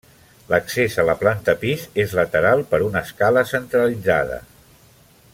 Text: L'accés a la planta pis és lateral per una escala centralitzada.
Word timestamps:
L'accés 0.51 0.95
a 1.03 1.05
la 1.09 1.15
planta 1.19 1.53
pis 1.63 1.83
és 2.03 2.15
lateral 2.21 2.65
per 2.71 2.79
una 2.89 3.03
escala 3.09 3.43
centralitzada. 3.53 4.41